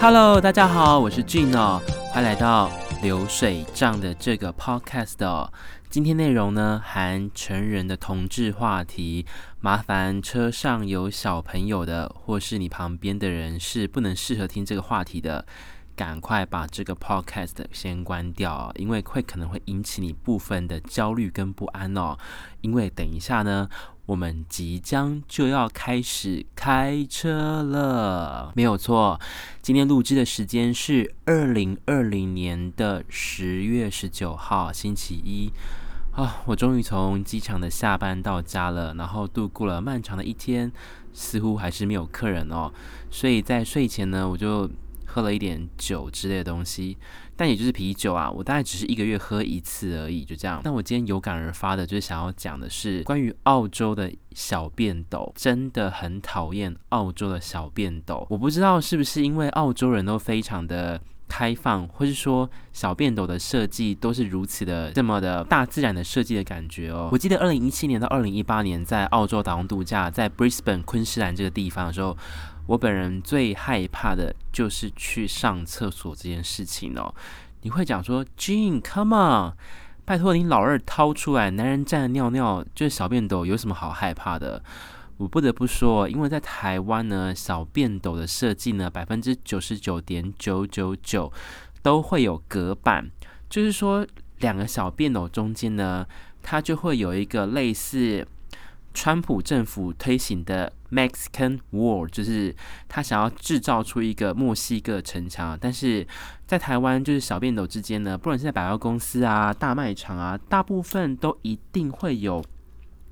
[0.00, 2.70] Hello，大家好，我是 Gene 哦，欢迎来到
[3.02, 5.52] 流水账的这个 Podcast 哦。
[5.90, 9.26] 今天内容呢，含成人的同志话题，
[9.60, 15.44] 麻烦车上有小朋友的，或是你旁边的人是不能适合听这个话题的，
[15.96, 22.16] 赶快把这个 Podcast 先关掉，因为会可能会引起你部分的焦虑跟不安哦。
[22.60, 23.68] 因为等一下呢。
[24.08, 29.20] 我们即将就要开始开车了，没有错。
[29.60, 35.52] 今天录制的时间是二零二零年的十月十九号，星期一
[36.12, 36.40] 啊！
[36.46, 40.72] 我终于从机场的下班到家了，然后度过了漫长的一天，
[41.12, 42.72] 似乎还是没有客人哦，
[43.10, 44.70] 所以在睡前呢，我就。
[45.10, 46.98] 喝了一点酒之类的东西，
[47.34, 50.60] 但也就是啤酒啊，我大概只是一个月喝一次而已，就这样。
[50.62, 58.26] 但我今天有感而发的，就是想要讲的是关于澳洲的小便斗，真的很讨厌澳洲的小便斗。
[58.28, 67.08] 我不知道是不是因为澳洲人都非常的开放，或是说小便斗的设计都是如此的这么的大自然的设计的感觉哦。
[67.10, 72.14] 我记得二零一七年到二零一八年在澳洲打工度假，在 Brisbane 昆士兰这个地方的时候。
[72.68, 77.14] 我本人最害怕的就是去上厕所这件事情哦。
[77.62, 79.56] 你会讲说，Jean，come on，
[80.04, 84.62] 拜托你老二掏出来，男人站着尿尿就是小便斗，有什么好害怕的？
[85.16, 91.32] 我不得不说，因为在台湾呢，小便斗的设计呢，百分之九十九点九九九
[91.80, 93.10] 都会有隔板，
[93.48, 94.06] 就是说
[94.40, 96.06] 两个小便斗中间呢，
[96.42, 98.28] 它就会有一个类似。
[99.00, 102.52] 川普政府推行的 Mexican Wall，就是
[102.88, 106.04] 他想要制造出一个墨西哥城墙，但是
[106.48, 112.44] 在台湾，就是小便斗之间呢，不管是在百货公司啊、大卖场啊，大部分都一定会有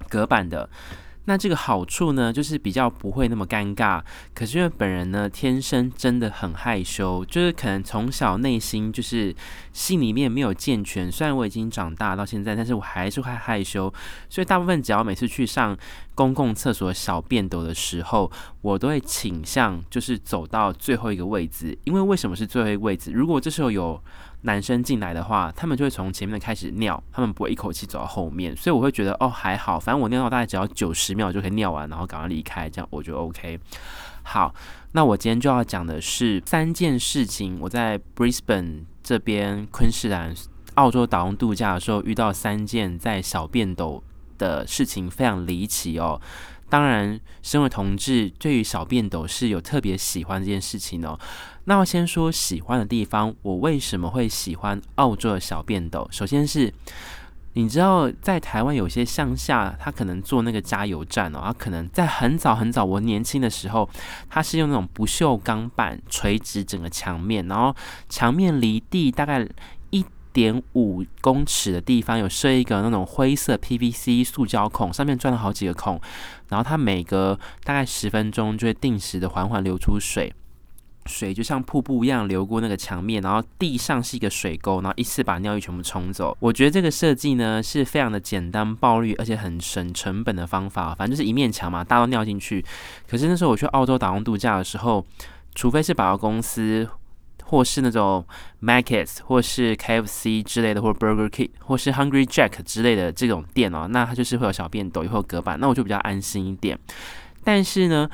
[0.08, 0.68] 隔板的。
[1.26, 4.02] 那这个好处呢，就是比较不会那么尴尬。
[4.34, 9.34] 可是因为本人呢，天生真的很害羞，就是可能从小内心就是
[9.72, 11.10] 心里面没有健全。
[11.10, 13.92] 虽然我已经长大到现在，但是我还是会害羞。
[14.30, 15.76] 所以大部分只要每次去上
[16.14, 18.30] 公共厕所小便斗的时候，
[18.62, 21.76] 我都会倾向就是走到最后一个位置。
[21.84, 23.10] 因为为什么是最后一个位置？
[23.10, 24.00] 如果这时候有
[24.46, 33.58] 男生进来的话，他们就会从前面开始尿，他们不会一口气走到后面，所以我会觉得哦还好，反正我尿到大概只要九十秒就可以尿完，然后赶快离开，这样我觉得 OK。
[34.22, 34.54] 好，
[34.92, 40.32] 那我今天就要讲的是三件事情，我在 Brisbane 这边昆士兰
[40.74, 44.02] 澳洲打工度假的时候遇到三件在小便斗
[44.38, 46.20] 的事情，非常离奇哦。
[46.68, 51.18] 当然，身为同志，对于小便斗是有特别喜欢这件事情哦。
[51.64, 56.08] 那我先说喜欢的地方，我为什么会喜欢澳洲的小便斗？
[56.10, 56.72] 首先是，
[57.52, 63.88] 你知道在台湾有些乡下，他可能做那个加油站哦，他可能在很早很早，我年轻的时候，
[64.28, 67.74] 他是用那种不锈钢板垂直整个墙面，然后
[68.08, 69.46] 墙面离地大概。
[70.36, 75.98] 点五公尺的地方有设一个那种灰色 PVC 塑胶孔，上面钻了好几个孔，
[76.50, 80.30] 然后它每隔大概十分钟就会定时的缓缓流出水，
[81.06, 86.36] 水就像瀑布一样流过那个墙面，然后地上是一个水沟，然后一次把尿液全部冲走。
[86.38, 90.94] 我觉得这个设计呢是非常的简单暴力，而且很省成本的方法。
[90.94, 92.62] 反正就是一面墙嘛，大到尿进去。
[93.08, 95.02] 可是那时候我去澳洲打工度假的时候，
[95.54, 96.86] 除非是百货公司。
[97.46, 98.24] 或是那种
[98.62, 106.78] Mac's 或是 KFC 之类的，或 Burger King，或是 Hungry Jack 之类的这种店哦，那它就是会有小便斗，也会有隔板，那我就比较安心一点。
[107.44, 108.10] 但是呢，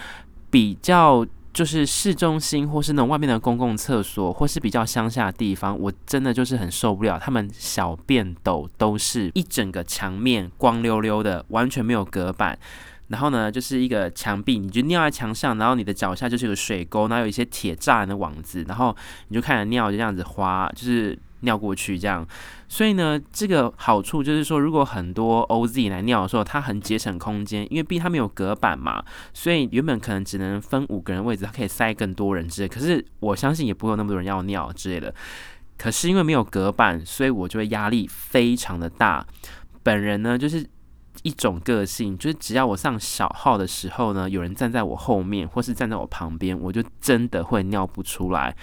[0.50, 12.59] 比较就是市中心或是那种外面的公共厕所，或是比较乡下的地方，我真的就是很受不了，他们小便斗都是一整个墙面光溜溜的，完全没有隔板。
[13.12, 18.97] 然后呢，就是一个墙壁，你就尿在墙上，然后你的脚下就是有水沟，然后有一些铁栅栏的网子，然后
[19.28, 22.27] 你就看着尿就这样子滑，就是尿过去这样。
[22.69, 32.69] 所以呢，这个好处就是说，如果很多 OZ 来尿的时候，它很节省空间，因为毕竟它没有隔板嘛，所以原本可能只能分五个人位置，它可以塞更多人之类。
[32.69, 35.14] 可是我相信也不会有那么多人要尿之类的。
[35.76, 39.26] 可是因为没有隔板，所以我就会压力非常的大。
[39.82, 40.67] 本人呢，就是。
[41.23, 48.56] 一种个性，就是只要我上小号的时候呢，有人站在我后面或是站在我旁边，我就真的会尿不出来。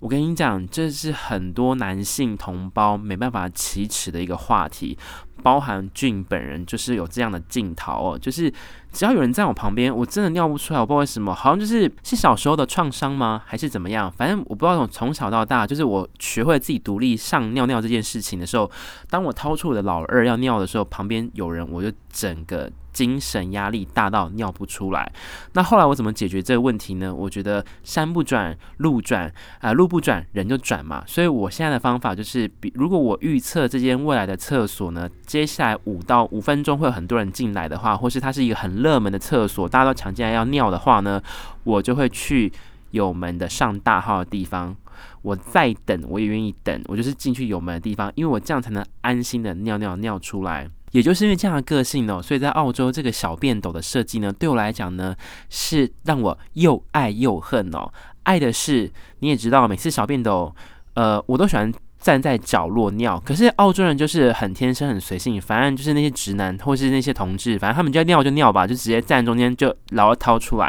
[0.00, 4.96] 我跟你讲，这是很多男性同胞没办法启齿的一个话题。
[5.40, 8.52] 包含俊本人就是有这样的镜头哦，就是
[8.92, 14.10] 只要有人在我旁边，我真的尿不出来，我不知道为什么，好像就是是小时候的创伤吗，还是怎么样？
[14.10, 18.68] 反正我不知道，从从小到大，就是我学会自己独立上尿尿这件事情的时候，
[19.08, 22.68] 当我掏出我的老二要尿的时候，旁边有人，我就整个
[22.98, 25.08] 精神压力大到尿不出来。
[25.52, 27.14] 那后来我怎么解决这个问题呢？
[27.14, 31.04] 我觉得山不转路转啊、路不转人就转嘛。
[31.06, 41.22] 所以我现在的方法就是，比如果我预测这间未来的厕所呢，接下来五到五分钟会有很多人进来的话，或是它是一个很热门的厕所，大家都抢进来要尿的话呢，
[41.62, 42.52] 我就会去
[42.90, 44.74] 有门的上大号的地方。
[45.22, 46.82] 我再等，我也愿意等。
[46.86, 50.68] 我就是进去有门的地方，因为我这样才能安心的尿尿尿出来。
[50.92, 55.14] 也就是因为这样的个性哦，所以在澳洲这个小便斗的设计呢，对我来讲呢，
[55.48, 57.90] 是让我又爱又恨哦。
[58.22, 58.90] 爱的是
[59.20, 60.54] 你也知道，每次小便斗，
[60.94, 61.72] 呃，我都喜欢。
[62.00, 70.66] 站在角落尿，可是澳洲人就是很天生很随性，反正就是那些直男或是那些同志，反正他们就要尿就尿吧，就直接站中间就然后掏出来。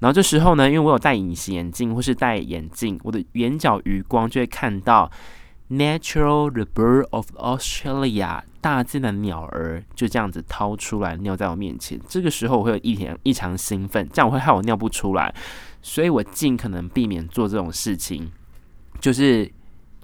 [0.00, 5.08] 然后这时候呢，因为我有戴隐形眼镜或是戴眼镜，我的眼角余光就会看到
[5.68, 12.00] natural the bird of Australia 大自然的鸟儿就这样子掏出来尿在我面前。
[12.08, 15.34] 这个时候我会有一点异常兴奋，这样我会害我尿不出来，
[15.82, 18.30] 所以我尽可能避免做这种事情，
[19.00, 19.50] 就是。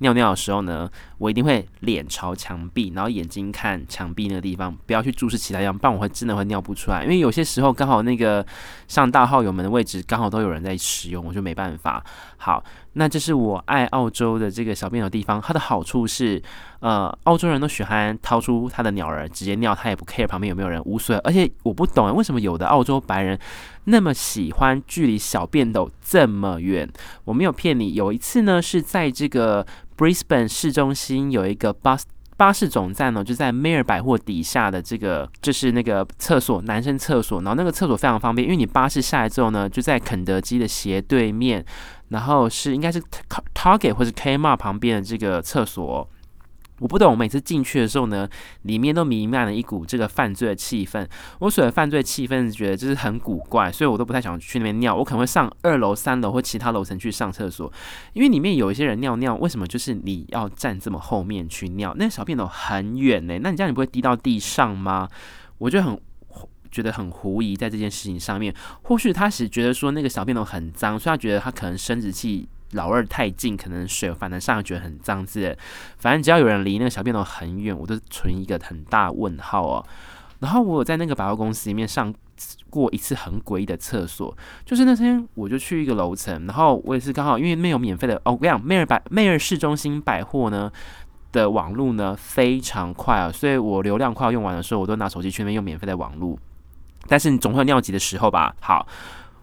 [0.01, 7.03] 尿尿的时候呢，我一定会脸朝墙壁，然后眼睛看墙壁那个地方，不要去注视其他地方，不然我会真的会尿不出来。
[7.05, 8.45] 因为有些时候刚好那个
[8.89, 12.05] 上大号油门的位置刚好都有人在使用，我就没办法。
[12.39, 12.65] 好，
[12.95, 16.43] 那这是我爱澳洲的这个小便的地方，它的好处是，
[16.81, 21.21] 呃，澳洲人都喜欢掏出他的鸟儿直接尿，他也不 care 旁边有没有人，无所谓。
[21.23, 23.39] 而且我不懂为什么有的澳洲白人
[23.85, 26.89] 那么喜欢距离小便斗这么远。
[27.25, 29.67] 我没有骗你，有一次呢是在这个。
[30.01, 32.07] Brisbane 市中心有一个巴士
[32.39, 37.43] 巴士总站呢，就在 Mayer 百货底下的这个，就是那个厕所，男生厕所。
[37.43, 41.63] 然后那个厕所非常方便，因为你巴士下来之后呢，就在肯德基的斜对面，
[42.09, 42.99] 然后是应该是
[43.55, 46.09] Target 或者 Kmart 旁边的这个厕所。
[46.81, 48.29] 我不懂，我每次进去的时候呢，
[48.63, 51.07] 里面都弥漫了一股这个犯罪的气氛。
[51.39, 54.97] 我所谓犯罪气氛，是觉得就是很古怪，所以我都不太想去那边尿。
[54.97, 57.71] 我可能会上二楼、三楼或其他楼层去上厕所，
[58.15, 61.95] 因为里面有一些人尿尿，为什么就是你要站这么后面去尿？
[61.99, 65.09] 那小便斗很远呢，那你这样你不会滴到地上吗？
[65.59, 66.01] 我就很
[66.71, 68.55] 觉得很狐疑在这件事情上面。
[68.83, 72.49] 或许他是觉得说那个小便斗很脏，所以他觉得他可能生殖器。
[72.73, 75.57] 老二太近，可能水反正上来觉得很脏之类。
[75.99, 79.85] 反正只要有人离那个小便斗很远，我都存一个很大问号哦。
[80.39, 82.15] 然后我有在那个百货公司里面上
[82.71, 84.35] 过一次很诡异的厕所，
[84.65, 90.71] 就是那天我就去一个楼层，然后我也是刚好因为没有免费的哦，我跟你讲，梅尔百迈尔市中心百货呢
[91.33, 96.39] 的网路呢非常快啊，所以我流量快要用完的时候，我都拿手机去那边用免费的网路。
[97.07, 98.55] 但是你总会有尿急的时候吧？
[98.61, 98.87] 好。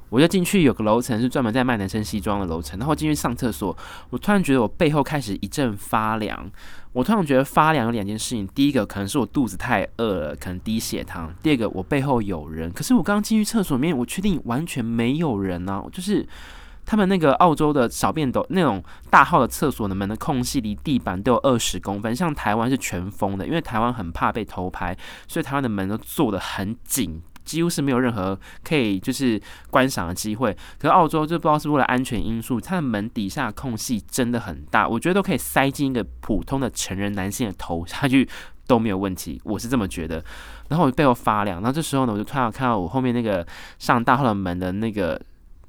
[0.09, 3.75] 我就进去，有个楼层是专门在卖男生西装的楼层，然后进去上厕所，
[4.09, 6.49] 我突然觉得我背后开始一阵发凉。
[6.93, 12.71] 我突然觉得发凉有两件事情，第一个可能是我肚子太饿了，可能低血糖；第二个我背后有人。
[12.71, 16.27] 可是我刚刚进去厕所里面，我确定完全没有人呢、就是
[16.85, 27.21] 他们那个澳洲的小便斗那种大号的厕所的门的空隙离地板都有二十公分，像台湾是全封的，因为台湾很怕被偷拍，所以台湾的门都做得很紧。
[27.47, 29.41] 几乎是没有任何可以就是
[29.71, 38.27] 观赏的机会，可是澳洲就不知道是为了安全因素，它的门底下空隙真的很大，我觉得都可以塞进一个普通的成人男性的头下去
[38.67, 40.21] 都没有问题，我是这么觉得。
[40.67, 43.47] 然后我背后发凉，然后这时候呢，我就突然看到我后面那个
[43.79, 45.19] 上大号的门的那个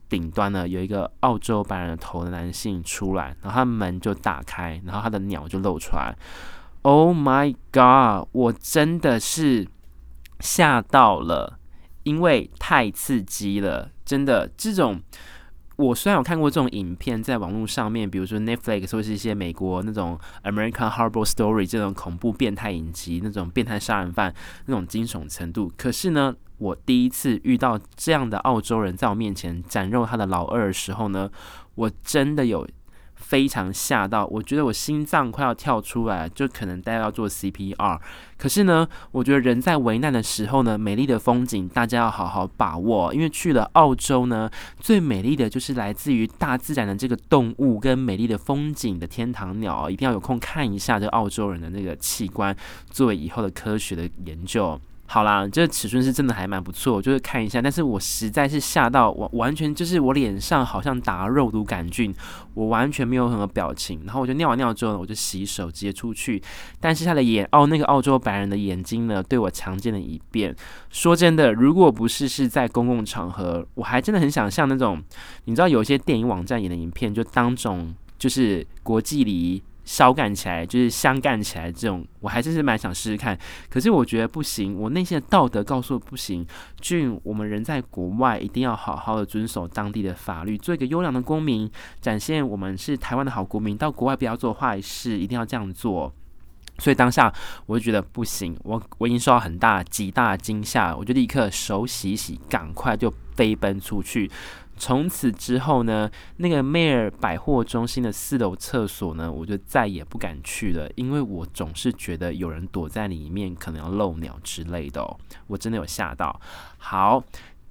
[0.08, 6.16] 顶端呢，有一个澳洲白人的头的男性出来，然后他门就打开，然后他的鸟就露出来。
[6.82, 8.28] Oh my god！
[8.32, 9.66] 我真的是
[10.40, 11.57] 吓到了。
[12.08, 14.98] 因为太刺激了，真的，这种
[15.76, 24.34] 我虽然有看过这种影片在网络上面，比如说 Netflix 或是一些美国那种 American Horror Story 这种恐怖变态影集，那种变态杀人犯
[24.64, 31.30] 那种惊悚程度，可是呢，我第一次遇到这样的澳洲人在我面前展露他的老二的时候呢，
[31.74, 32.66] 我真的有。
[33.28, 38.00] 非常吓到，我觉得我心脏快要跳出来，就可能大家要做 CPR。
[38.38, 52.56] 可是呢，我觉得人在危难的时候呢，美丽的风景大家要好好把握，因为去了澳洲呢，最美丽的就是来自于大自然的这个动物跟美丽的风景的天堂鸟，一定要有空看一下这澳洲人的那个器官，
[52.90, 54.80] 作为以后的科学的研究。
[55.10, 57.62] 好啦，这尺寸是真的还蛮不错，就是看一下。
[57.62, 62.14] 但是我实在是吓到我，完全就是我脸上好像打了肉毒杆菌，
[62.52, 64.02] 我完全没有任何表情。
[64.04, 66.42] 然后我就尿完尿之后呢，我就洗手直接出去。
[66.78, 70.54] 但是他的眼，哦，那个澳洲白人的眼睛呢，对我强奸了一遍。
[70.90, 75.02] 说真的，如果不是是在公共场合，我还真的很想像那种，
[75.46, 79.62] 你知道有些电影网站演的影片，就当种就是国际礼仪。
[79.88, 83.36] 烧干起来，就是香干起来这种，我还真是蛮想试试看。
[83.70, 86.46] 可是我觉得不行，我内心的道德告诉我不行。
[86.78, 91.70] 俊，我们人在国外一定要好好的遵守当地的法律，做一个优良的公民，
[92.02, 93.78] 展现我们是台湾的好国民。
[93.78, 96.12] 到国外不要做坏事，一定要这样做。
[96.80, 97.32] 所以当下
[97.64, 104.30] 我就觉得不行，我我已经受到很大极大惊吓，我就立刻手洗洗，赶快就飞奔出去。
[104.78, 115.18] 从此之后呢，那个迈尔百货中心的四楼厕所呢，我就再也不敢去了，因为我总是觉得有人躲在里面，可能要漏鸟之类的哦。
[115.48, 116.40] 我真的有吓到。
[116.78, 117.22] 好，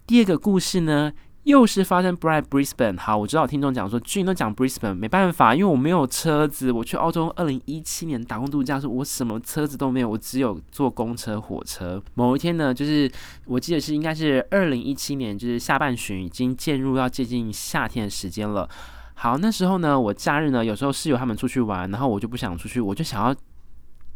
[0.06, 1.12] 第二个故事呢，
[1.48, 3.00] 又是发生 Bright Brisbane。
[3.00, 6.74] 好，我知道听众讲说，俊都讲 Brisbane，没办法，因为我没有车子。
[6.74, 12.04] 我去澳洲二零一七年打工度假的时，我什么车子都没有，我只有坐公车、火车。
[12.16, 13.10] 某一天呢，就是
[13.46, 18.70] 我记得是应该是二零一七年，就是下半旬，已经进入要接近夏天的时间了。
[19.14, 23.34] 好，那时候呢，我假日呢，有时候室友他们出去玩，然后我就不想出去，我就想要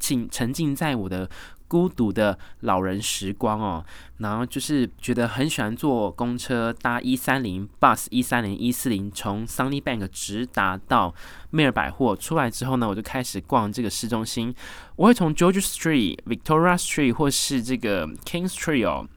[0.02, 1.30] 请沉浸在我的。
[1.72, 3.86] 孤独的老人时光哦，
[4.18, 11.16] 然后就是觉得很喜欢坐公车搭一三零 bus 一三零一四零从 Sunnybank 直达到
[11.52, 12.14] m a y e r 百货。
[12.14, 14.54] 出来之后呢，我就开始逛这个市中心。
[14.98, 19.08] 我会从 George Street、Victoria Street 或是这个 King Street 哦，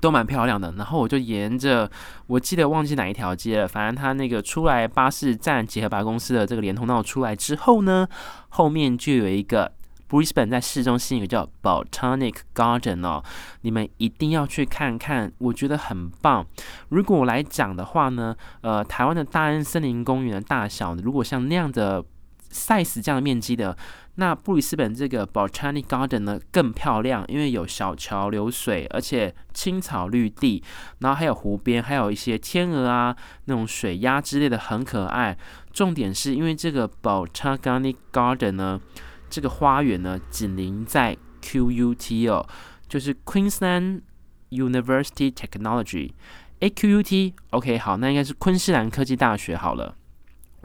[0.00, 0.72] 都蛮漂亮的。
[0.72, 1.88] 然后我就沿着，
[2.26, 8.08] 我记得忘记哪一条街了，反正它那个出来巴士站结合百货公司的这个连通道出来之后呢，
[8.48, 9.70] 后面就有一个。
[10.08, 13.24] Brisbane 在市中心有个叫 Botanic Garden 哦，
[13.62, 16.46] 你们一定要去看看，我觉得很棒。
[16.90, 22.04] 如果我来讲的话呢，呃，台湾的大安森林公园的大小，如果像那样的
[22.52, 23.76] size 这样的面积的，
[24.14, 30.62] 那布里斯本这个 Botanic Garden 呢更漂亮，因为有小桥流水，而且青草绿地，
[31.00, 35.36] 然后还有湖边，还有一些天鹅啊，那种水鸭之类的，很可爱。
[35.72, 38.80] 重点是因为这个 Botanic Garden 呢。
[39.28, 42.46] 这个花园呢，紧邻在 QUT 哦，
[42.88, 44.02] 就是 Queensland
[44.50, 49.96] University Technology，A Q U T，OK，好，那应该是昆士兰科技大学好了。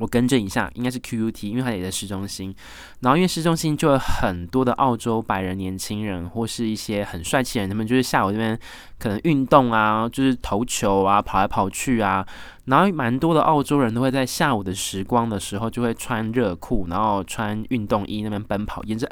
[0.02, 2.54] 我更正一下，应该是 QUT，因为它也在市中心。
[3.02, 8.60] 然后因为市中心就有很多的澳洲白人年轻人，或是一些很帅气的人，他们就是下午这边
[8.98, 12.26] 可能运动啊，就是投球啊，跑来跑去啊。
[12.66, 19.08] 然后蛮多的澳洲人都会在下午的时光的时候，就会穿热裤，然后穿运动衣那边奔跑，沿着。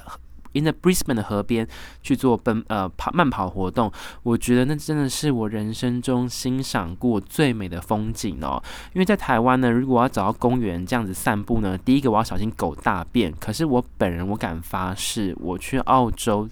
[0.53, 1.67] 沿着 Brisbane 的河边
[2.01, 3.91] 去做奔呃跑慢跑活动，
[4.23, 8.61] 我觉得那真的是我人生中欣赏过最美的风景哦。
[8.93, 13.31] 因为在台湾呢，如果我要找到公园这样子散步呢，第一个我要小心狗大便。
[13.39, 16.47] 可是我本人我敢发誓，我去澳洲。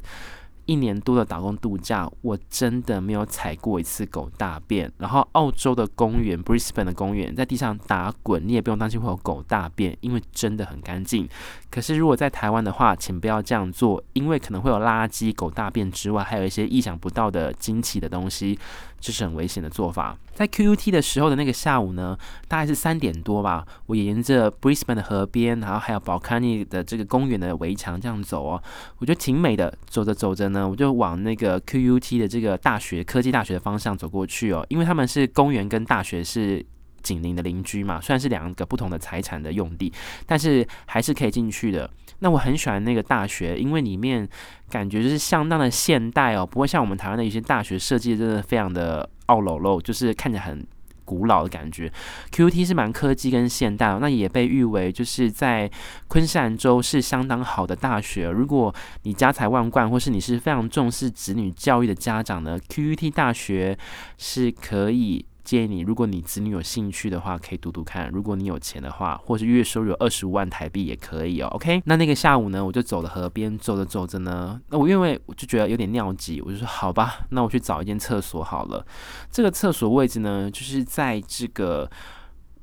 [0.70, 4.92] 一年多的打工度假，我真的没有踩过一次狗大便。
[4.98, 11.26] 然后澳洲的公园，Brisbane 的公园，在地上打滚，你也不用担心会有狗大便，因为真的很干净。
[11.70, 18.58] 可是如果在台湾的话，请不要这样做，因为可能会有垃圾、狗大便之外，还有一些意想不到的惊奇的东西。
[19.00, 20.18] 这是很危险的做法。
[20.34, 28.64] 在 QUT 的时候的那个下午呢，大概是三点多吧，我沿着 Brisbane 的河边，然后还有 Balcony 的这个公园的围墙这样走哦，
[28.98, 29.72] 我觉得挺美的。
[29.88, 36.66] 走着走着呢，我就往那个 QUT 的这个大学科技大学的方向走过去哦，因为他们是公园跟大学是
[37.08, 39.94] 紧邻的邻居嘛，虽然是两个不同的财产的用地，
[40.26, 41.90] 但是还是可以进去的。
[42.20, 44.28] 那我很喜欢那个大学，因为里面
[44.70, 50.66] 感觉就是相当的现代哦，不会像我们台湾的一些大学设计真的非常的奥楼楼，就是看起来很
[51.06, 51.90] 古老的感觉。
[52.32, 55.72] ，QT 是蛮科技跟现代，那也被誉为就是在
[56.10, 58.30] 昆士兰州是相当好的大学。
[58.30, 58.74] 如果
[59.04, 63.78] 你家财万贯，或是你是非常重视子女教育的家长呢，QUT 大学
[64.18, 65.26] 是可以。
[65.48, 68.10] 建议你，如果你子女有兴趣的话，可以读读看。
[68.10, 71.48] 如果你有钱的话，或是月收入有二十五万台币也可以哦。
[71.52, 78.86] OK，那那个下午呢，我就走了河边，走着走着呢，那我因为我就觉得有点尿急，我就说好吧，那我去找一间厕所好了。
[79.32, 81.90] 这个厕所位置呢，就是在这个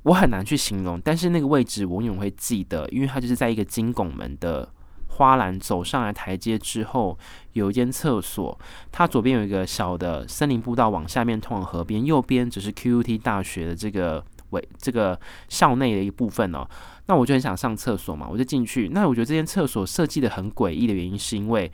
[0.02, 4.68] 我很难去形容，但是那个位置我永远会记得，因为它就是在一个金拱门的。
[5.14, 7.18] 花篮走上来台阶之后，
[7.52, 8.58] 有一间厕所。
[8.92, 12.04] 它左边有一个小的森林步道，往下面通往河边。
[12.04, 15.18] 右边只是 QUT 大学的这个为这个
[15.48, 16.66] 校内的一部分哦。
[17.06, 18.88] 那我就很想上厕所嘛，我就进去。
[18.88, 21.70] 那我觉得这间厕所设计的很诡异的原因，是因为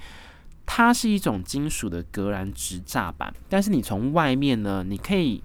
[0.66, 5.42] 它是一种金属的隔栏直栅板，但是你从外面呢，你可以。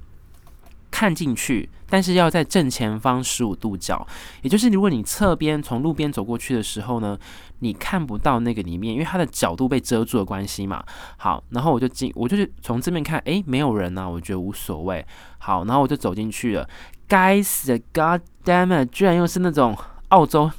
[0.95, 4.07] 看进去，但是要在正前方十五度角，
[4.43, 7.19] 也就是如果你侧边从路边走过去的时候呢，
[7.59, 10.81] 你看不到那个里面，因为它的角度被遮住的关系嘛。
[11.17, 15.05] 好，然后我就进，我就是从这边看，诶，没有人啊，我觉得无所谓。
[15.37, 16.65] 好，然后我就走进去了。
[17.09, 20.49] 该死的，God damn 居然又是那种澳洲。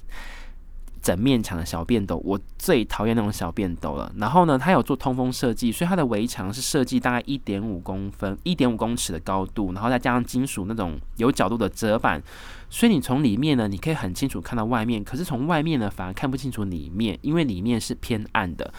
[1.07, 4.13] 整面墙的小便斗，我最讨厌那种小便斗了。
[4.17, 12.21] 然后呢，它有做通风设计，所以它的围墙是设计大概一点五公分、一点五公尺的高度，然后再加上金属那种有角度的折板，
[12.69, 15.05] 所以你从里面呢，你可以很清楚看到外面。
[15.05, 18.75] 可是从外面呢，反而看不清楚里面，因为里面是偏暗的。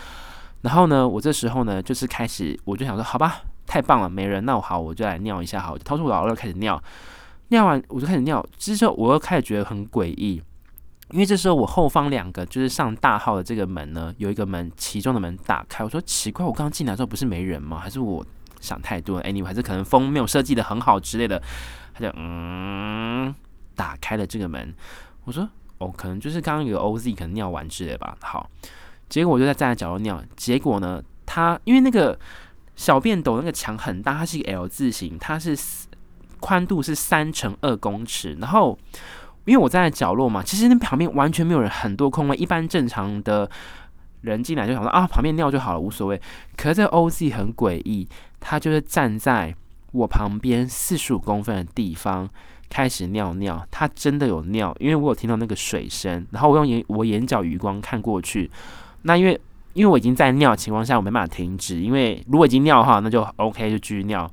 [0.63, 6.81] 然后呢，我这时候呢，就是开始，我就想说，好吧，太棒了，没人，那我好，我就来尿一下，好，我就掏出我老二开始尿。
[7.49, 10.41] 尿完我就开始尿，之后我又开始觉得很诡异。
[11.11, 15.81] 因为这时候我后方两个就是上大号的这个门呢，有一个门，其中的门打开。
[15.81, 17.79] 我说奇怪，我刚刚进来的时候不是没人吗？
[17.79, 18.25] 还是我
[18.59, 21.41] 想太多了？Anyway，还是可能风没有设计得很好之类的。
[21.93, 23.33] 他就嗯，
[23.73, 24.75] 打开了这个门。
[25.23, 28.17] 我说哦，可能就是刚刚有 OZ 可能尿完之类吧。
[28.21, 28.49] 好，
[29.07, 30.21] 结果我就在站在角落尿。
[30.35, 32.19] 结果呢，他因为那个
[32.75, 35.57] 小便斗那个墙很大，它是一个 L 字形，它是
[36.41, 38.77] 宽度是三乘二公尺，然后。
[39.47, 42.35] 因为我站在角落嘛，其实那旁边完全没有人，很多空位。
[42.35, 43.49] 一般正常的
[44.21, 46.21] 人进来就想说啊，旁边尿就好了，无所谓。
[46.57, 48.05] 可是这 OZ 很诡异，
[48.41, 49.55] 他就是站在
[49.93, 52.29] 我旁边四十五公分的地方
[52.69, 53.65] 开始尿尿。
[53.71, 56.27] 他真的有尿，因为我有听到那个水声。
[56.31, 58.51] 然后我用眼我眼角余光看过去，
[59.03, 59.39] 那因为
[59.71, 61.79] 因为我已经在尿的情况下，我没办法停止。
[61.79, 64.29] 因为如果已经尿的话，那就 OK，就继续尿。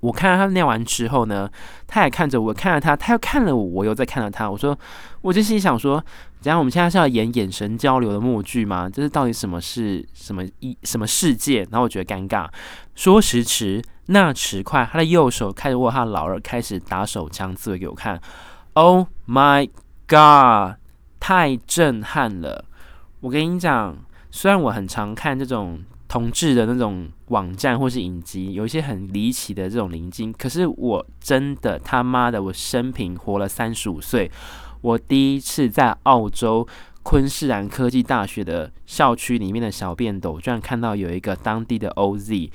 [0.00, 1.50] 我看到他念完之后呢，
[1.86, 4.48] 他也看着我，看了他，他又看了我，我又在看了他。
[4.48, 4.78] 我说，
[5.22, 6.02] 我就心想说，
[6.40, 6.58] 怎样？
[6.58, 8.88] 我们现在是要演眼神交流的默剧吗？
[8.88, 11.66] 这是到底什么是什么一什么世界？
[11.70, 12.48] 然后我觉得尴尬。
[12.94, 18.20] 说时迟，那时快，他的右手开始握他的老二，开始打手枪自慰给我看。
[18.74, 19.68] Oh my
[20.06, 20.78] god！
[21.18, 22.64] 太震撼了。
[23.20, 23.96] 我跟你讲，
[24.30, 25.80] 虽然我很常看这种。
[26.08, 30.32] 同志的那种网站或是影集，有一些很离奇的这种灵经。
[30.32, 34.30] 可是我真的他妈的，我生平活了三十五岁，
[34.80, 36.66] 我第一次在澳洲
[37.02, 42.50] 昆士兰科技大学的校区里面的小便斗，居然看到有一个当地的 OZ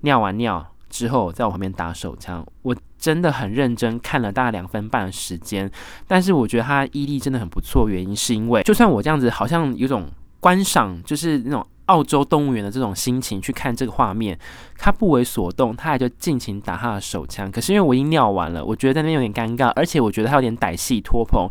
[0.00, 2.46] 尿完尿之后，在我旁边打手枪。
[2.62, 5.70] 我真的很认真看了大概两分半的时间，
[6.06, 7.90] 但是我觉得他毅力真的很不错。
[7.90, 10.08] 原因是因为，就算我这样子，好像有种
[10.40, 11.66] 观赏，就是那种。
[11.90, 14.38] 澳洲动物园的这种心情去看这个画面，
[14.78, 17.50] 他不为所动，他也就尽情打他的手枪。
[17.50, 21.50] 可是因为我已经尿完了，我觉得在那边有点尴尬，而且我觉得他有点歹戏拖棚。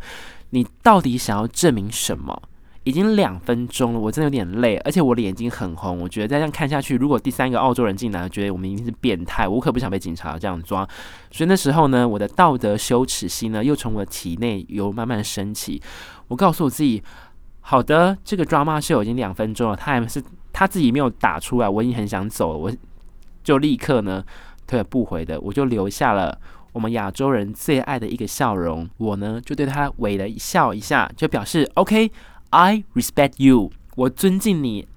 [0.51, 2.41] 你到底想要证明什么？
[2.85, 5.99] 已经两分钟了，我真的有点累，而且我的眼睛很红。
[5.99, 10.87] 我觉得再这样看下去，如果第三个澳洲人进来，觉得我们一定是变态，我可不想被警察这样抓。
[11.29, 15.79] 所以那时候呢，我的道德羞耻心呢，又从我的体内又慢慢升起。
[16.29, 17.03] 我告诉我自己。
[17.69, 20.19] 好的，这个 drama show 已经两分钟了，他还是
[20.51, 22.71] 他自己没有打出来，我已经很想走了，我
[23.43, 24.25] 就立刻呢
[24.65, 34.87] 退而不回的，我就留下了我们亚洲人最爱的一个笑容，我呢就对他微了一笑一下，就表示 OK，I respect you，我尊敬你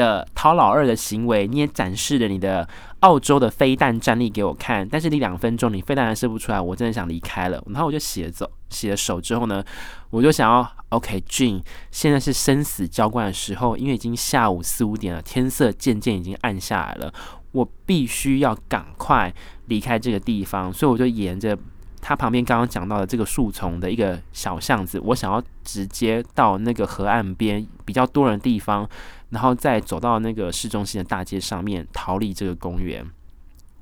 [0.00, 2.66] 的讨老二的行为，你也展示了你的
[3.00, 9.62] 澳洲的飞弹战力给我看，但是你两分钟你飞弹还射不出来，我真的想离开了，然后我就洗了走，洗了手之后呢，
[10.10, 10.66] 我就想要。
[10.90, 17.14] OK，Gene，现在是生死交关的时候，因为已经下午四五点了，天色渐渐已经暗下来了，
[17.52, 19.32] 我必须要赶快
[19.66, 21.56] 离开这个地方，所以我就沿着
[22.00, 28.88] 他旁边刚刚讲到的这个树丛的一个小巷子，我想要直接到那个河岸边比较多人的地方，
[29.30, 33.04] 然后再走到那个市中心的大街上面逃离这个公园。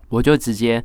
[0.09, 0.83] 我就直接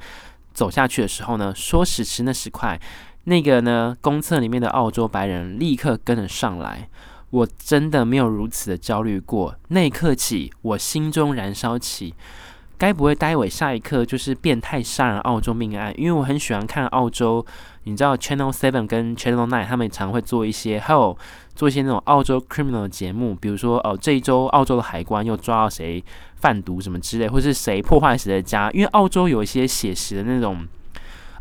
[0.54, 2.80] 走下去的时候呢，说时迟那时快。
[3.26, 6.89] 那个呢，公厕里面的澳洲白人立刻跟了上来。
[7.30, 9.56] 我真的没有如此的焦虑过。
[9.69, 12.13] 那一刻起，我心中燃烧起，
[12.84, 15.93] 该不会待会下一刻就是变态杀人澳洲命案？
[15.98, 17.46] 因为我很喜欢看澳洲，
[17.86, 21.17] 你知道 Channel Seven 跟 Channel Nine 他们常会做一些，还有
[21.56, 26.04] 做一些那种澳洲 criminal 的节目，比如说哦，这一周澳洲的海关又抓到谁
[26.36, 28.69] 贩毒什么之类，或是谁破坏谁的家。
[28.72, 30.67] 因为澳洲有一些写实的那种。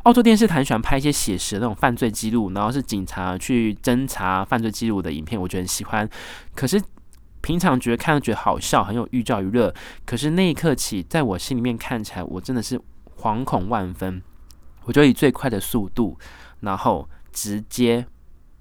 [0.05, 6.09] 澳洲电视台喜欢拍一些写实的那种犯罪记录，然后是警察去侦查犯罪记录的影片，我觉得很喜欢。
[6.57, 6.83] 可是
[7.43, 9.75] 平常觉得看着觉得好笑，很有寓教于乐。
[10.07, 12.81] 可是那一刻起，在我心里面看起来，我真的是
[13.19, 14.23] 惶恐万分。
[14.85, 16.19] 我就以最快的速度，
[16.61, 18.07] 然后直接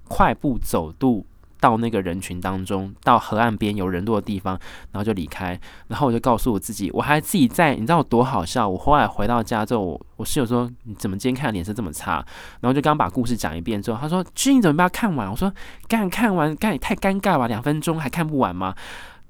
[0.04, 1.26] 快步走度。
[1.62, 4.58] 到那个人群当中，到河岸边有人多的地方，
[4.90, 5.58] 然后就离开。
[5.86, 8.68] 然后我就告诉我自己，我还自己在，你知道我多好笑？
[8.68, 12.14] 我后来回到家之后，我，我室友说：“你怎么今天看脸色这么差？”
[12.60, 15.54] 然后就刚把故事讲一遍之后，他说：“君，你怎么不要看完？”我说
[15.86, 17.46] ：“刚看完，刚也太尴尬吧？
[17.46, 18.74] 两分钟还看不完吗？”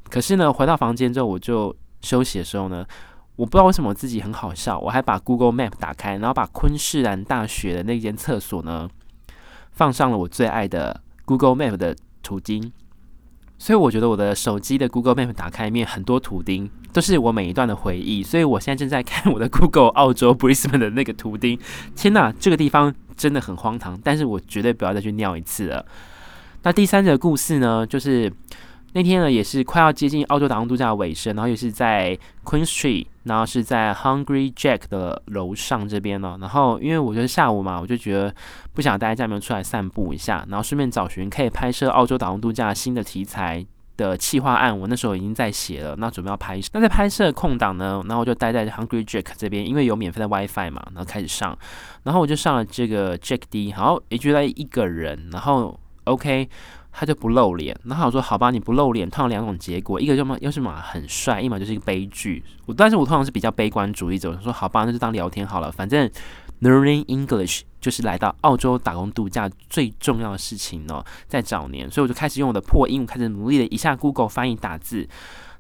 [0.09, 2.83] 可是呢，回到房间之后，我就休息的时候呢，
[3.37, 8.89] 我不知道为什么我自己很好笑，我还把 Google Map 打开，然后把昆士兰大学的那间厕所呢
[9.73, 11.95] 放上了我最爱的 Google Map 的。
[12.23, 12.73] 途钉，
[13.59, 21.59] 所以我觉得我的手机的 Google Map 打开面很多图钉都是我每一段的回忆，所以我现在正在看我的 Google 澳洲 Brisbane 的那个图钉。
[21.95, 25.85] 天哪，这个地方真的很荒唐，但是我绝对不要再去尿一次了。
[26.63, 28.33] 那第三个故事呢，就是。
[28.95, 36.37] 那天呢，也是快要接近澳洲打工度假的尾声，然后也是在 Queen Street，然后是在 Hungry Jack 的楼上这边呢。
[36.41, 38.35] 然后因为我觉得下午嘛，我就觉得
[38.75, 43.65] 不想待在家里面，出来散步一下，然后顺便找寻可以拍摄澳洲打工度假新的题材
[43.97, 44.79] 的企划案。
[44.79, 46.69] 我那时候已经在写了，那准备要拍摄。
[46.75, 51.57] 那在拍摄空档呢，然后我就待在 Hungry Jack 这边，因为有免费的 WiFi 嘛，然后开始上。
[52.03, 56.47] 然后我就上了这个 Jack D，然后也就在一个人，然后 OK。
[56.93, 62.45] 他就不露脸，然后我说好吧，你不露脸，通常两种结果，一个就嘛，要是嘛很帅，一嘛就是一个悲剧。
[62.67, 66.09] 我但是我通常是比较悲观主义者，我说好吧，那就当聊天好了，反正
[66.61, 75.09] learning English 就是来到澳洲打工度假最重要的事情哦，在早年，所以我就开始用我的破英文开始努力的一下 Google 翻译打字，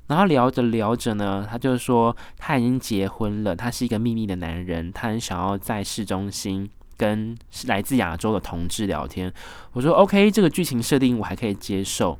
[0.08, 6.68] 然后聊着聊着呢，他就说他已经结婚了，他是一个秘密的男人，他很想要在市中心。
[7.02, 7.36] 跟
[7.66, 9.32] 来自亚洲的同志聊天，
[9.72, 12.16] 我说 OK，这个剧情设定我还可以接受，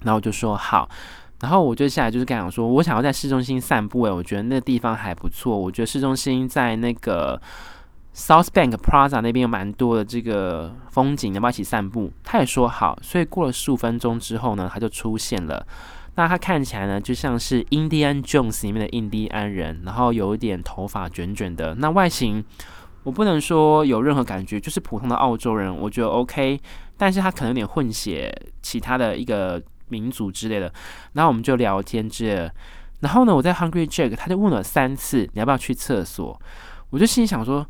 [0.00, 0.88] 然后我就说好，
[1.40, 7.38] 然后我就下来就是跟他说，我想要在市中心散步，诶，我觉得那地方还不错，我觉得市中心在那个
[8.14, 12.10] South Bank Plaza 那边有蛮多的这个风景，要不要一起散步？
[12.24, 15.66] 他也说好，所以过了十五分钟之后呢，他就出现了，
[16.14, 22.42] 那他看起来呢就像是印第安 Jones 里面的印第安人，然后有一点头发卷卷的，那外形。
[23.04, 26.60] 我不能说有任何感觉，就是普通的澳洲人，我觉得 OK。
[26.96, 30.72] 但是他可能有点混血，其他的一个民族之类的。
[31.12, 32.54] 然后我们就聊天之类的。
[33.00, 36.40] 然后呢，我在 Hungry Jack，他就问了三次，你要不要去厕所？
[36.90, 37.66] 我就心里想说。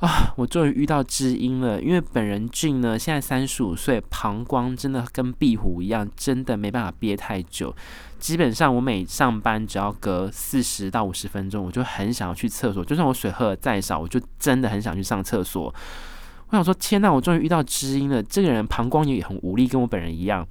[0.00, 1.82] 啊，我终于遇到知音了！
[1.82, 7.74] 因为本人俊呢，现在三十五岁，膀胱真的跟壁虎一样，真的没办法憋太久。
[8.20, 12.84] 基本上我每上班只要隔四十到五十分钟，我就很想要去厕所。
[12.84, 15.64] 就算我水喝的再少，我就真的很想去上厕所。
[16.50, 18.22] 我想说，天呐，我终于遇到知音了！
[18.22, 20.46] 这个人膀胱也很无力，跟我本人一样。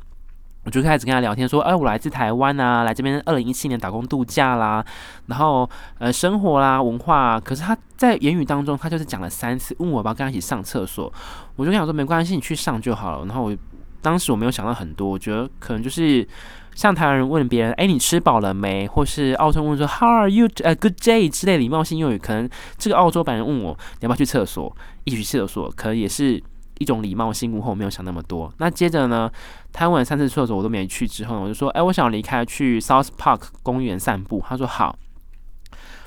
[0.68, 4.84] 我就开始跟他聊天，说：“哎，我来自台湾啊，来这边二零一七年打工度假啦，
[5.28, 11.06] 然后呃，生活啦，文化。”可是他在言语当中，他就是讲了三次，问我要不要跟他一起上厕所。
[11.56, 13.58] 我就跟他说：“没关系，你去上就好了。”然后我
[14.02, 16.28] 当时我没有想到很多，我觉得可能就是
[16.76, 22.18] 像台湾人问别人：“哎，你吃饱了没？”或是澳洲问说：“How are you？” 呃，Good day 之类礼貌性用语。
[22.18, 24.76] 可能这个澳洲版人问我：“你要不要去厕所？”
[25.06, 26.44] 一起去厕所，可能也是。
[26.80, 28.52] 一种礼貌性问候，没有想那么多。
[28.58, 29.32] 那接着呢，
[29.72, 31.08] 他问了三次厕所，我都没去。
[31.08, 34.98] 之后呢，我就说：“哎，我想离开，去 South Park 公园散步。”他说：“好。”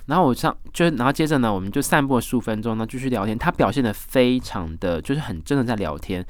[0.07, 3.39] 然后我上就，然后接着呢，我们就散步了十五分钟呢，继续聊天。
[3.39, 6.25] 他表现得非常的，就是很真的在聊天。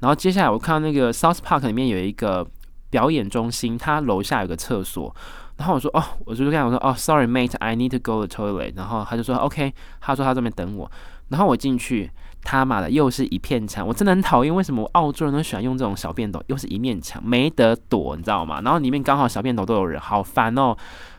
[0.00, 2.46] 然后接下来我看到那个 South Park 里面有一个
[2.90, 5.14] 表演中心，他楼下有个厕所。
[5.56, 10.90] 然后我说：“哦，我就跟他说：‘哦，Sorry, mate, I need to go to the toilet。’然后他就说：‘OK。’他说他这边等我。
[11.28, 12.10] 然后我进去。”
[12.42, 14.54] 他妈的，又是一片墙，我真的很讨厌。
[14.54, 16.42] 为什么澳洲人都喜欢用这种小便斗？
[16.46, 18.60] 又是一面墙，没得躲，你知道吗？
[18.62, 20.76] 然后里面刚好小便斗都有人，好烦哦。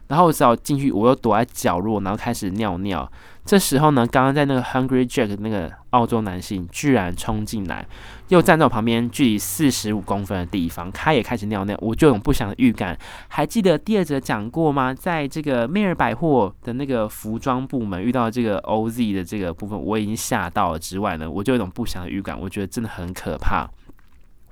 [0.07, 3.09] 然后我只好进去，我又躲在角落，然后开始尿尿。
[3.49, 7.83] 这时候呢，刚刚在那个 Hungry Jack 那个澳洲男性居然冲进来，
[8.27, 11.75] 又站在我旁边，距离四十五公分的地方，他也开始尿尿。
[11.81, 12.95] 我就有种不祥的预感。
[13.27, 14.93] 还记得第二则讲过吗？
[14.93, 20.77] 在这个梅尔百货的那个服装部门遇到这个 OZ 的这个部分，我已经吓到了。
[20.77, 23.67] 之外呢，我就有种不祥的预感，我觉得真的很可怕。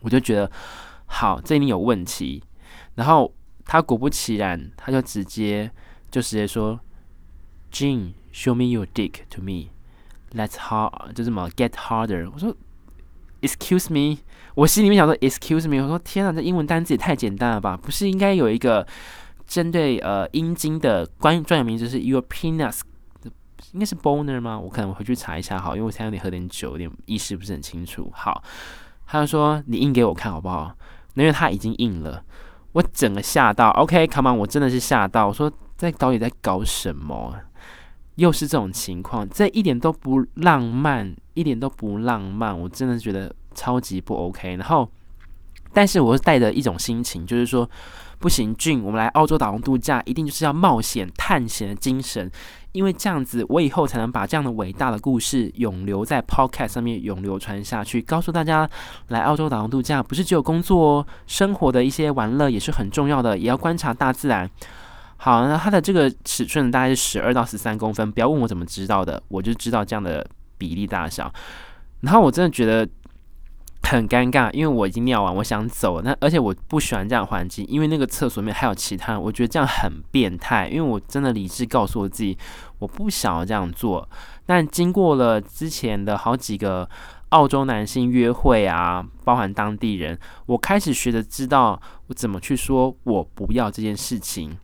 [0.01, 0.51] 我就觉得
[1.05, 2.43] 好，这里有问题。
[2.95, 3.31] 然后
[3.63, 5.69] 他果不其然，他就直接
[6.09, 6.79] 就直接说
[7.71, 9.69] ，Jean。” Show me your dick to me.
[10.31, 12.29] Let's hard，就这么 get harder。
[12.31, 12.55] 我说
[13.41, 14.19] ，Excuse me。
[14.53, 15.81] 我心里面想说，Excuse me。
[15.81, 17.75] 我说，天啊，这英文单词也太简单了吧？
[17.75, 18.85] 不是应该有一个
[19.47, 22.81] 针对呃阴茎的关专有名词是 your penis，
[23.71, 24.59] 应该是 boner 吗？
[24.59, 28.11] 我可能回去查一下好，因为我现在有点喝点酒，有点意识不是很清楚。
[28.13, 28.43] 好，
[29.07, 30.71] 他就说你硬给我看好不好？
[31.15, 32.23] 因为他已经硬了，
[32.73, 33.69] 我整个吓到。
[33.71, 35.25] OK，come on，我真的是吓到。
[35.25, 37.33] 我说，在到底在搞什么？
[38.17, 44.55] 又是这种情况，这一点都不浪漫，一点都不浪漫，我真的觉得超级不 OK。
[44.55, 44.89] 然后，
[45.71, 47.69] 但是我是带着一种心情，就是说，
[48.17, 52.29] 不行，俊，我们来澳洲打工度假，一定就是要冒险探险的精神，
[52.71, 58.67] 因为这样子，我以后才能把这样的伟大的故事永留在 Podcast 上面，永流传下去，告诉大家，
[59.09, 64.49] 来澳洲打工度假不是只有工作哦，生活的一些玩乐也是很重要的，也要观察大自然。
[65.17, 70.25] 好，那它的这个尺寸大概是十二到十三公分，不要问我怎么知道的，我就知道这样的
[70.57, 71.31] 比例大小。
[72.01, 72.87] 然后我真的觉得
[73.81, 76.01] 很尴尬，因为我已经尿完，我想走。
[76.03, 80.67] 那而且我不喜欢这样环境，因为那个厕所里面还有其他人，我觉得这样很变态。
[80.67, 82.37] 因为我真的理智告诉我自己，
[82.77, 84.07] 我不想要这样做。
[84.45, 86.87] 但经过了之前的好几个
[87.29, 94.55] 澳洲男性约会啊，包含当地人，我开始学着知道我怎么去说我不要这件事情。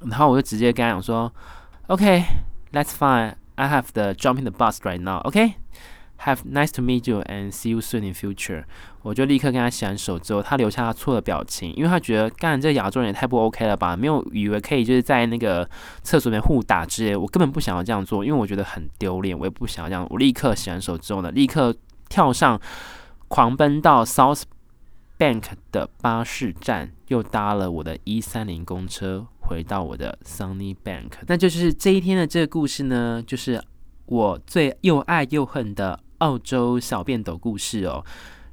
[0.00, 1.32] 然后我就直接跟他讲说
[1.88, 3.34] ：“OK，that's fine.
[3.56, 5.20] I have to jump in the bus right now.
[5.24, 5.54] OK。”
[6.24, 8.64] Have nice to meet you and see you soon in future。
[9.00, 13.96] 我就立刻跟他洗完手之后，他留下他错的表情，因为他觉得干这亚洲人也太不 OK 了吧？
[13.96, 15.66] 没有以为可以就是在那个
[16.02, 20.06] 厕所里面互打之类，我根本不想要这样做，因为我觉得很丢脸，我也不想要这样。
[20.10, 21.74] 我立刻洗完手之后呢，立刻
[22.10, 22.60] 跳上
[23.28, 24.42] 狂奔到 South
[25.18, 31.10] Bank 的巴士站，又搭了我的一三零公车回到我的 Sunny Bank。
[31.26, 33.60] 那就是这一天的这个故事呢，就是
[34.06, 35.98] 我最又爱又恨的。
[36.20, 38.04] 澳洲小便斗故事哦，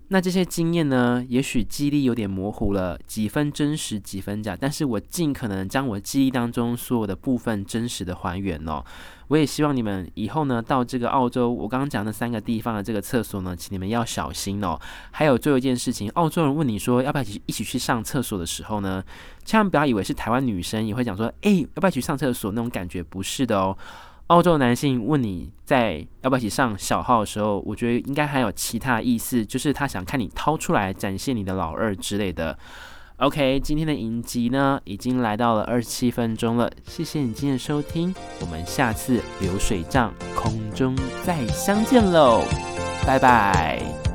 [0.09, 8.81] 那这些经验呢，也许记忆力有点模糊了，几分真实几分假，但是我尽可能将我记忆当中所有的部分真实的还原哦。
[9.27, 14.79] 我也希望你们以后呢，到这个澳洲，我刚刚讲的三个地方的这个厕所呢，请你们要小心哦。
[15.11, 19.03] 还有最后一件事情，澳洲人问你说要不要一起一起去上厕所的时候呢，
[19.43, 23.77] 千万不要以为是台湾女生也会讲说，诶，要不要一起上厕所那种感觉，不是的哦。
[24.27, 32.57] 澳洲男性问你在要不要一起上小号的时候，我觉得应该还有其他意思，就是他想看你掏出来展现你的老二之类的。
[33.17, 42.43] OK，今天的影集呢已经来到了二十七分钟了，谢谢你今天的收听，我们下次流水账空中再相见喽，
[43.07, 44.06] 拜拜。